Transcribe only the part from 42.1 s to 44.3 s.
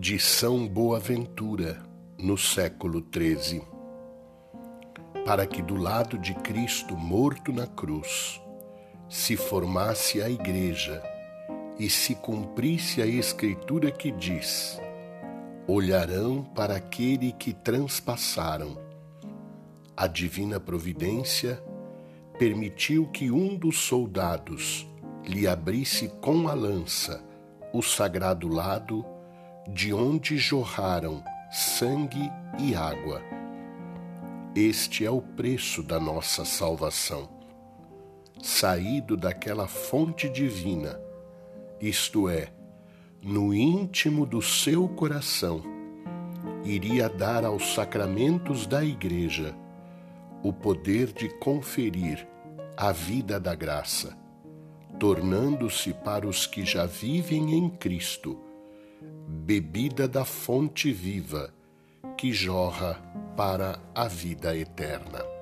é, no íntimo